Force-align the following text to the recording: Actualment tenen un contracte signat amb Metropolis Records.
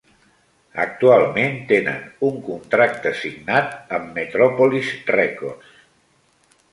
Actualment 0.83 1.59
tenen 1.71 1.99
un 2.29 2.39
contracte 2.47 3.11
signat 3.19 3.93
amb 3.99 4.17
Metropolis 4.19 4.89
Records. 5.19 5.77